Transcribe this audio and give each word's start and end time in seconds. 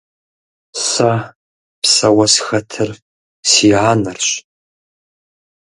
Сэ 0.87 1.11
псэуэ 1.81 2.25
схэтыр 2.33 2.89
си 3.49 3.67
анэрщ. 3.91 4.29